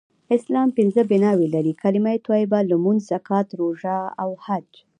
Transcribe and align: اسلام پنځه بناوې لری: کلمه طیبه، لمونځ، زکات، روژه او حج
اسلام 0.37 0.69
پنځه 0.77 1.01
بناوې 1.11 1.47
لری: 1.55 1.73
کلمه 1.83 2.13
طیبه، 2.27 2.59
لمونځ، 2.71 3.01
زکات، 3.11 3.47
روژه 3.59 3.97
او 4.21 4.29
حج 4.45 4.69